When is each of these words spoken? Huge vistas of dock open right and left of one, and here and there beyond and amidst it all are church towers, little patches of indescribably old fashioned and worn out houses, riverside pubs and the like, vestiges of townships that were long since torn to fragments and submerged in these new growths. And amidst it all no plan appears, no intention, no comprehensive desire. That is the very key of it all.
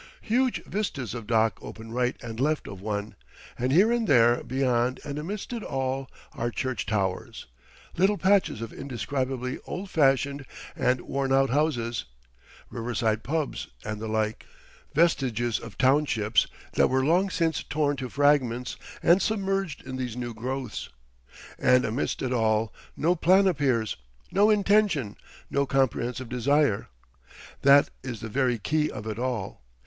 Huge 0.23 0.63
vistas 0.63 1.13
of 1.13 1.27
dock 1.27 1.59
open 1.61 1.91
right 1.91 2.15
and 2.23 2.39
left 2.39 2.67
of 2.67 2.81
one, 2.81 3.13
and 3.55 3.71
here 3.71 3.91
and 3.91 4.07
there 4.07 4.43
beyond 4.43 4.99
and 5.05 5.19
amidst 5.19 5.53
it 5.53 5.61
all 5.61 6.09
are 6.31 6.49
church 6.49 6.87
towers, 6.87 7.45
little 7.97 8.17
patches 8.17 8.63
of 8.63 8.73
indescribably 8.73 9.59
old 9.67 9.91
fashioned 9.91 10.43
and 10.75 11.01
worn 11.01 11.31
out 11.31 11.51
houses, 11.51 12.05
riverside 12.71 13.21
pubs 13.23 13.67
and 13.85 13.99
the 14.01 14.07
like, 14.07 14.47
vestiges 14.95 15.59
of 15.59 15.77
townships 15.77 16.47
that 16.73 16.89
were 16.89 17.05
long 17.05 17.29
since 17.29 17.61
torn 17.61 17.95
to 17.97 18.09
fragments 18.09 18.77
and 19.03 19.21
submerged 19.21 19.85
in 19.85 19.97
these 19.97 20.17
new 20.17 20.33
growths. 20.33 20.89
And 21.59 21.85
amidst 21.85 22.23
it 22.23 22.33
all 22.33 22.73
no 22.97 23.13
plan 23.15 23.45
appears, 23.45 23.97
no 24.31 24.49
intention, 24.49 25.15
no 25.51 25.67
comprehensive 25.67 26.27
desire. 26.27 26.87
That 27.61 27.91
is 28.01 28.21
the 28.21 28.29
very 28.29 28.57
key 28.57 28.89
of 28.89 29.05
it 29.05 29.19
all. 29.19 29.61